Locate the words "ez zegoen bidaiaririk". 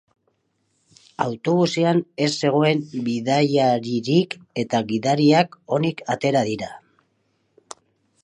2.27-4.33